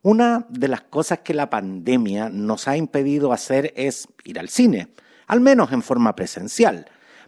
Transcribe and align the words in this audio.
Una 0.04 0.46
de 0.50 0.68
las 0.68 0.82
cosas 0.82 1.20
que 1.20 1.34
la 1.34 1.50
pandemia 1.50 2.30
nos 2.30 2.68
ha 2.68 2.76
impedido 2.76 3.34
hacer 3.34 3.74
es 3.76 4.08
ir 4.24 4.40
al 4.40 4.50
cine, 4.50 4.90
al 5.28 5.40
menos 5.42 5.72
en 5.72 5.84
forma 5.84 6.16
presencial. 6.16 6.88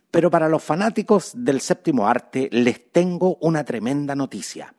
Pero 0.09 0.31
para 0.31 0.49
los 0.49 0.63
fanáticos 0.63 1.31
del 1.35 1.61
séptimo 1.61 2.07
arte 2.07 2.49
les 2.51 2.91
tengo 2.91 3.37
una 3.41 3.63
tremenda 3.63 4.15
noticia 4.15 4.73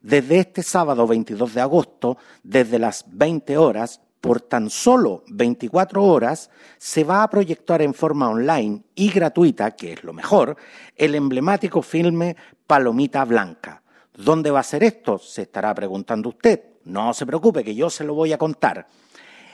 desde 0.00 0.38
este 0.38 0.62
sábado 0.62 1.06
22 1.06 1.54
de 1.54 1.60
agosto, 1.60 2.18
desde 2.42 2.78
las 2.78 3.04
20 3.08 3.56
horas, 3.58 4.00
por 4.20 4.40
tan 4.40 4.68
solo 4.70 5.24
24 5.28 6.04
horas, 6.04 6.50
se 6.78 7.04
va 7.04 7.22
a 7.22 7.30
proyectar 7.30 7.82
en 7.82 7.94
forma 7.94 8.28
online 8.28 8.82
y 8.94 9.10
gratuita, 9.10 9.72
que 9.72 9.92
es 9.92 10.04
lo 10.04 10.12
mejor, 10.12 10.56
el 10.96 11.14
emblemático 11.14 11.82
filme 11.82 12.36
Palomita 12.66 13.24
Blanca. 13.24 13.82
¿Dónde 14.14 14.50
va 14.50 14.60
a 14.60 14.64
ser 14.64 14.82
esto? 14.82 15.18
Se 15.18 15.42
estará 15.42 15.72
preguntando 15.74 16.30
usted. 16.30 16.62
No 16.84 17.14
se 17.14 17.26
preocupe, 17.26 17.62
que 17.62 17.74
yo 17.74 17.90
se 17.90 18.04
lo 18.04 18.14
voy 18.14 18.32
a 18.32 18.38
contar. 18.38 18.86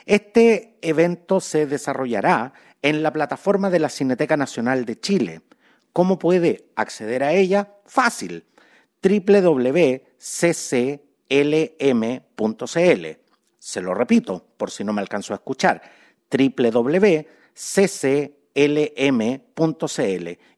Este 0.05 0.77
evento 0.81 1.39
se 1.39 1.67
desarrollará 1.67 2.53
en 2.81 3.03
la 3.03 3.11
plataforma 3.11 3.69
de 3.69 3.79
la 3.79 3.89
Cineteca 3.89 4.37
Nacional 4.37 4.85
de 4.85 4.99
Chile. 4.99 5.41
¿Cómo 5.93 6.17
puede 6.17 6.69
acceder 6.75 7.23
a 7.23 7.33
ella? 7.33 7.75
Fácil 7.85 8.45
www.cclm.cl. 9.05 9.95
Se 13.59 13.81
lo 13.81 13.93
repito, 13.93 14.45
por 14.57 14.71
si 14.71 14.83
no 14.83 14.93
me 14.93 15.01
alcanzo 15.01 15.33
a 15.33 15.35
escuchar, 15.37 15.81
www.cclm.cl. 16.31 17.25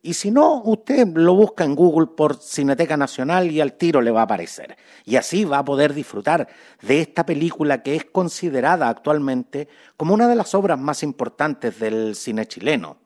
Y 0.01 0.13
si 0.13 0.31
no, 0.31 0.61
usted 0.63 1.07
lo 1.15 1.33
busca 1.33 1.65
en 1.65 1.75
Google 1.75 2.07
por 2.15 2.37
Cineteca 2.37 2.95
Nacional 2.95 3.51
y 3.51 3.59
al 3.59 3.73
tiro 3.73 4.01
le 4.01 4.11
va 4.11 4.21
a 4.21 4.23
aparecer. 4.23 4.77
Y 5.03 5.17
así 5.17 5.43
va 5.43 5.59
a 5.59 5.65
poder 5.65 5.93
disfrutar 5.93 6.47
de 6.81 7.01
esta 7.01 7.25
película 7.25 7.83
que 7.83 7.95
es 7.95 8.05
considerada 8.05 8.87
actualmente 8.87 9.67
como 9.97 10.13
una 10.13 10.29
de 10.29 10.35
las 10.35 10.55
obras 10.55 10.79
más 10.79 11.03
importantes 11.03 11.79
del 11.79 12.15
cine 12.15 12.45
chileno. 12.45 12.97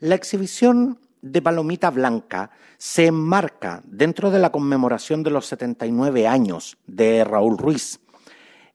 La 0.00 0.14
exhibición 0.14 0.98
de 1.22 1.42
Palomita 1.42 1.90
Blanca 1.90 2.50
se 2.76 3.06
enmarca 3.06 3.82
dentro 3.84 4.30
de 4.30 4.38
la 4.38 4.50
conmemoración 4.50 5.22
de 5.22 5.30
los 5.30 5.46
79 5.46 6.26
años 6.26 6.78
de 6.86 7.24
Raúl 7.24 7.58
Ruiz. 7.58 8.00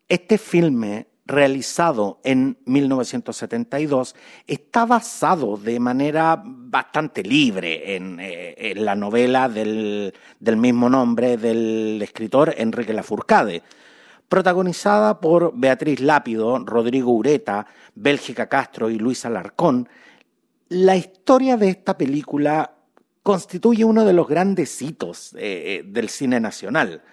Este 0.10 0.38
filme, 0.38 1.08
realizado 1.26 2.20
en 2.24 2.58
1972, 2.66 4.16
está 4.46 4.86
basado 4.86 5.58
de 5.58 5.80
manera 5.80 6.42
bastante 6.44 7.24
libre 7.24 7.96
en, 7.96 8.18
eh, 8.20 8.74
la 8.76 8.96
novela 8.96 9.48
del, 9.48 10.14
del, 10.40 10.58
mismo 10.58 10.90
nombre 10.90 11.38
del 11.38 12.02
escritor 12.02 12.54
Enrique 12.58 12.94
Lafourcade, 12.94 13.64
protagonizada 14.28 15.20
por 15.20 15.54
Beatriz 15.56 16.00
Lápido, 16.02 16.60
Rodrigo 16.66 17.12
Ureta, 17.12 17.66
Bélgica 17.96 18.50
Castro 18.50 18.90
y 18.90 18.98
Luis 18.98 19.26
Alarcón, 19.26 19.88
la 20.74 20.96
historia 20.96 21.56
de 21.56 21.70
esta 21.70 21.98
película 21.98 22.74
constituye 23.22 23.86
uno 23.86 24.06
de 24.06 24.14
los 24.14 24.28
grandes 24.28 24.82
hitos 24.82 25.34
eh, 25.34 25.40
eh, 25.40 25.84
del 25.86 26.10
cine 26.10 26.40
nacional. 26.40 27.04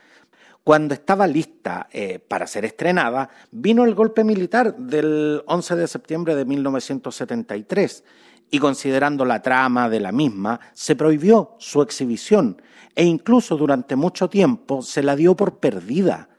Cuando 0.65 0.95
estaba 0.95 1.27
lista 1.27 1.89
eh, 1.93 2.19
para 2.19 2.47
ser 2.47 2.65
estrenada, 2.65 3.29
vino 3.51 3.85
el 3.85 3.95
golpe 3.95 4.25
militar 4.25 4.77
del 4.77 5.43
11 5.47 5.77
de 5.77 5.89
septiembre 5.89 6.35
de 6.35 6.47
1973 6.47 8.05
y 8.51 8.59
considerando 8.59 9.27
la 9.27 9.43
trama 9.43 9.91
de 9.91 10.01
la 10.01 10.11
misma, 10.11 10.59
se 10.73 10.97
prohibió 10.97 11.55
su 11.59 11.83
exhibición 11.83 12.63
e 12.95 13.05
incluso 13.05 13.57
durante 13.57 13.95
mucho 13.95 14.31
tiempo 14.31 14.81
se 14.81 15.03
la 15.03 15.17
dio 15.17 15.37
por 15.37 15.59
perdida, 15.59 16.31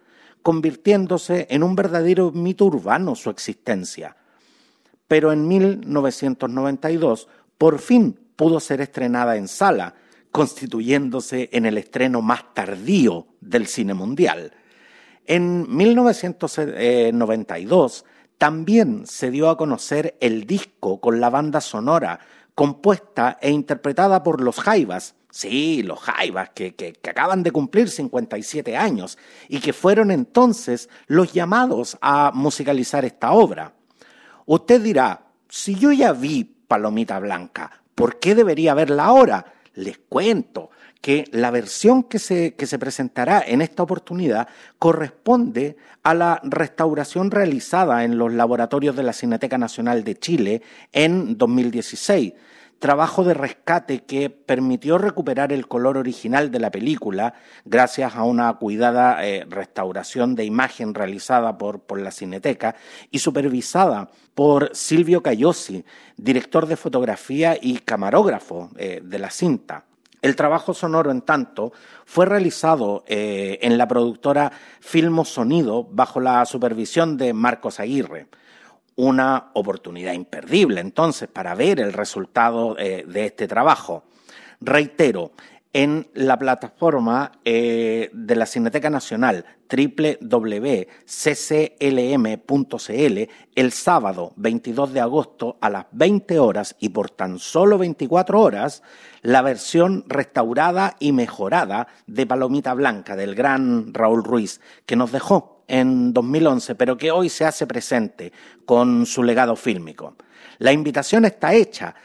convirtiéndose 0.41 1.45
en 1.51 1.61
un 1.61 1.75
verdadero 1.75 2.31
mito 2.31 2.65
urbano 2.65 3.15
su 3.15 3.29
existencia 3.29 4.17
pero 5.11 5.33
en 5.33 5.45
1992 5.45 7.27
por 7.57 7.79
fin 7.79 8.17
pudo 8.37 8.61
ser 8.61 8.79
estrenada 8.79 9.35
en 9.35 9.49
sala, 9.49 9.95
constituyéndose 10.31 11.49
en 11.51 11.65
el 11.65 11.77
estreno 11.77 12.21
más 12.21 12.53
tardío 12.53 13.27
del 13.41 13.67
cine 13.67 13.93
mundial. 13.93 14.53
En 15.25 15.65
1992 15.67 18.05
también 18.37 19.05
se 19.05 19.31
dio 19.31 19.49
a 19.49 19.57
conocer 19.57 20.15
el 20.21 20.45
disco 20.45 21.01
con 21.01 21.19
la 21.19 21.29
banda 21.29 21.59
sonora, 21.59 22.21
compuesta 22.55 23.37
e 23.41 23.51
interpretada 23.51 24.23
por 24.23 24.39
los 24.39 24.61
Jaivas, 24.61 25.15
sí, 25.29 25.83
los 25.83 25.99
Jaivas, 25.99 26.51
que, 26.51 26.73
que, 26.73 26.97
acaban 27.09 27.43
de 27.43 27.51
cumplir 27.51 27.89
57 27.89 28.77
años 28.77 29.17
y 29.49 29.59
que 29.59 29.73
fueron 29.73 30.09
entonces 30.09 30.87
los 31.07 31.33
llamados 31.33 31.97
a 31.99 32.31
musicalizar 32.33 33.03
esta 33.03 33.33
obra. 33.33 33.73
Usted 34.51 34.81
dirá, 34.81 35.27
si 35.47 35.75
yo 35.75 35.93
ya 35.93 36.11
vi 36.11 36.43
Palomita 36.43 37.17
Blanca, 37.19 37.71
¿por 37.95 38.19
qué 38.19 38.35
debería 38.35 38.73
verla 38.73 39.05
ahora? 39.05 39.45
Les 39.75 39.97
cuento 39.97 40.71
que 40.99 41.23
la 41.31 41.51
versión 41.51 42.03
que 42.03 42.19
se, 42.19 42.53
que 42.55 42.67
se 42.67 42.77
presentará 42.77 43.41
en 43.47 43.61
esta 43.61 43.81
oportunidad 43.81 44.49
corresponde 44.77 45.77
a 46.03 46.13
la 46.13 46.41
restauración 46.43 47.31
realizada 47.31 48.03
en 48.03 48.17
los 48.17 48.33
laboratorios 48.33 48.93
de 48.97 49.03
la 49.03 49.13
Cineteca 49.13 49.57
Nacional 49.57 50.03
de 50.03 50.19
Chile 50.19 50.61
en 50.91 51.37
2016 51.37 52.33
trabajo 52.81 53.23
de 53.23 53.35
rescate 53.35 54.03
que 54.05 54.31
permitió 54.31 54.97
recuperar 54.97 55.53
el 55.53 55.67
color 55.67 55.97
original 55.97 56.49
de 56.49 56.59
la 56.59 56.71
película 56.71 57.35
gracias 57.63 58.15
a 58.15 58.23
una 58.23 58.51
cuidada 58.55 59.23
eh, 59.25 59.45
restauración 59.47 60.33
de 60.33 60.45
imagen 60.45 60.95
realizada 60.95 61.59
por, 61.59 61.81
por, 61.81 62.01
la 62.01 62.09
Cineteca 62.09 62.75
y 63.11 63.19
supervisada 63.19 64.09
por 64.33 64.71
Silvio 64.73 65.21
Cayosi, 65.21 65.85
director 66.17 66.65
de 66.65 66.75
fotografía 66.75 67.55
y 67.61 67.77
camarógrafo 67.77 68.71
eh, 68.75 68.99
de 69.03 69.19
la 69.19 69.29
cinta. 69.29 69.85
El 70.23 70.35
trabajo 70.35 70.73
sonoro, 70.73 71.11
en 71.11 71.21
tanto, 71.21 71.73
fue 72.05 72.25
realizado 72.25 73.03
eh, 73.05 73.59
en 73.61 73.77
la 73.77 73.87
productora 73.87 74.51
Filmo 74.79 75.23
Sonido 75.23 75.83
bajo 75.83 76.19
la 76.19 76.43
supervisión 76.45 77.15
de 77.15 77.33
Marcos 77.33 77.79
Aguirre 77.79 78.27
una 78.95 79.51
oportunidad 79.53 80.13
imperdible 80.13 80.81
entonces 80.81 81.29
para 81.29 81.55
ver 81.55 81.79
el 81.79 81.93
resultado 81.93 82.77
eh, 82.77 83.05
de 83.07 83.25
este 83.25 83.47
trabajo. 83.47 84.03
Reitero, 84.59 85.31
en 85.73 86.07
la 86.13 86.37
plataforma 86.37 87.31
eh, 87.45 88.09
de 88.13 88.35
la 88.35 88.45
Cineteca 88.45 88.89
Nacional 88.89 89.45
www.cclm.cl 89.71 90.89
el 93.55 93.71
sábado 93.71 94.33
22 94.35 94.91
de 94.91 94.99
agosto 94.99 95.57
a 95.61 95.69
las 95.69 95.85
20 95.93 96.39
horas 96.39 96.75
y 96.79 96.89
por 96.89 97.09
tan 97.09 97.39
solo 97.39 97.77
24 97.77 98.41
horas 98.41 98.83
la 99.21 99.41
versión 99.41 100.03
restaurada 100.07 100.97
y 100.99 101.13
mejorada 101.13 101.87
de 102.05 102.25
Palomita 102.25 102.73
Blanca 102.73 103.15
del 103.15 103.33
gran 103.33 103.93
Raúl 103.93 104.25
Ruiz 104.25 104.59
que 104.85 104.97
nos 104.97 105.13
dejó 105.13 105.60
en 105.71 106.11
2011, 106.13 106.75
pero 106.75 106.97
que 106.97 107.11
hoy 107.11 107.29
se 107.29 107.45
hace 107.45 107.65
presente 107.65 108.33
con 108.65 109.05
su 109.05 109.23
legado 109.23 109.55
fílmico. 109.55 110.15
La 110.57 110.73
invitación 110.73 111.23
está 111.23 111.53
hecha 111.53 111.95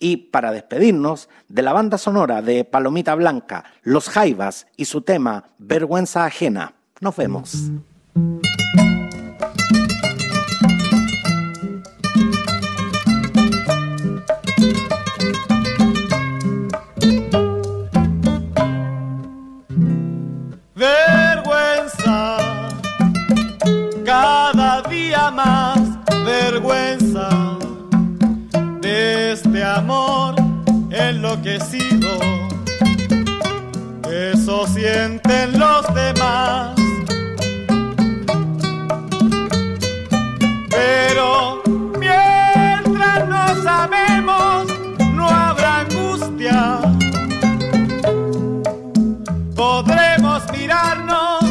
y 0.00 0.16
para 0.16 0.50
despedirnos 0.50 1.28
de 1.48 1.62
la 1.62 1.72
banda 1.72 1.98
sonora 1.98 2.42
de 2.42 2.64
Palomita 2.64 3.14
Blanca, 3.14 3.64
Los 3.84 4.08
Jaivas 4.08 4.66
y 4.76 4.86
su 4.86 5.02
tema 5.02 5.44
Vergüenza 5.58 6.24
Ajena. 6.24 6.74
Nos 7.00 7.16
vemos. 7.16 7.70
enloquecido. 31.32 32.18
Eso 34.10 34.66
sienten 34.66 35.58
los 35.58 35.86
demás. 35.94 36.74
Pero 40.68 41.62
mientras 41.98 43.28
no 43.28 43.62
sabemos, 43.62 44.66
no 45.14 45.28
habrá 45.28 45.80
angustia. 45.80 46.80
Podremos 49.54 50.42
mirarnos 50.52 51.41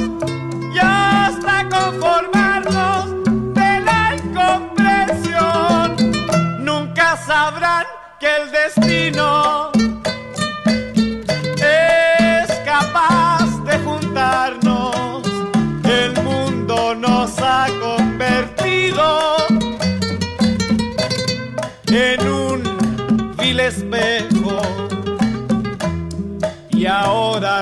y 26.81 26.88
ahora 26.88 27.62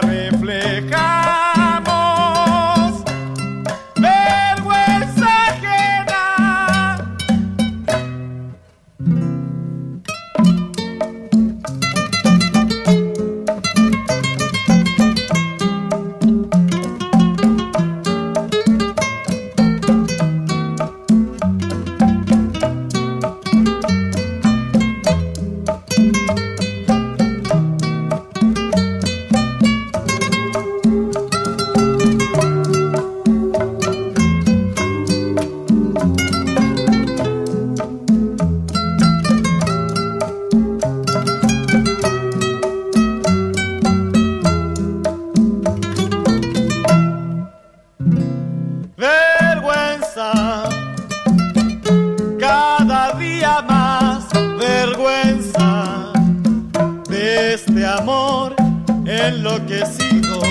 enloquecido, 59.29 60.41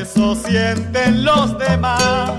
eso 0.00 0.34
sienten 0.34 1.24
los 1.24 1.58
demás. 1.58 2.30